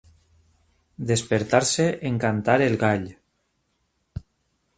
Despertar-se 1.11 1.87
en 2.11 2.17
cantar 2.25 2.57
el 2.69 2.79
gall. 2.85 3.07